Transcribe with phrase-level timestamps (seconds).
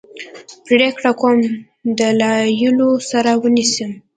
[0.65, 1.39] پرېکړه کوم
[1.99, 3.85] دلایلو سره ونیسي.